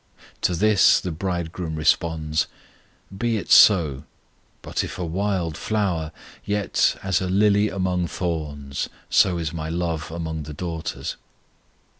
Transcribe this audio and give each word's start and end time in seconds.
To 0.41 0.55
this 0.55 0.99
the 0.99 1.11
Bridegroom 1.11 1.75
responds: 1.75 2.47
"Be 3.15 3.37
it 3.37 3.51
so; 3.51 4.03
but 4.63 4.83
if 4.83 4.97
a 4.97 5.05
wild 5.05 5.55
flower, 5.55 6.11
yet 6.43 6.95
As 7.03 7.21
a 7.21 7.27
lily 7.29 7.69
among 7.69 8.07
thorns, 8.07 8.89
So 9.11 9.37
is 9.37 9.53
My 9.53 9.69
love 9.69 10.09
among 10.09 10.41
the 10.41 10.53
daughters. 10.55 11.17